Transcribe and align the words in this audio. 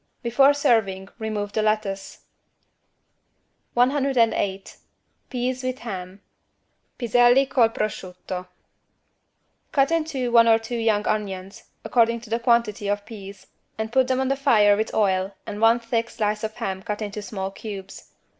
Before 0.23 0.55
serving 0.55 1.09
remove 1.19 1.53
the 1.53 1.61
lettuce. 1.61 2.21
108 3.75 4.77
PEAS 5.29 5.61
WITH 5.63 5.77
HAM 5.77 6.21
(Piselli 6.97 7.45
col 7.47 7.69
prosciutto) 7.69 8.47
Cut 9.71 9.91
in 9.91 10.03
two 10.03 10.31
one 10.31 10.47
or 10.47 10.57
two 10.57 10.73
young 10.77 11.05
onions, 11.07 11.65
according 11.85 12.19
to 12.21 12.31
the 12.31 12.39
quantity 12.39 12.87
of 12.87 13.01
the 13.01 13.05
peas 13.05 13.45
and 13.77 13.91
put 13.91 14.07
them 14.07 14.19
on 14.19 14.29
the 14.29 14.35
fire 14.35 14.75
with 14.75 14.91
oil 14.95 15.35
and 15.45 15.61
one 15.61 15.79
thick 15.79 16.09
slice 16.09 16.43
of 16.43 16.55
ham 16.55 16.81
cut 16.81 17.03
into 17.03 17.21
small 17.21 17.51
cubes. 17.51 18.09